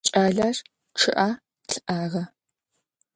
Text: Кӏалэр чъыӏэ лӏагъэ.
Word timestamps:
Кӏалэр 0.09 0.55
чъыӏэ 0.99 1.27
лӏагъэ. 1.71 2.23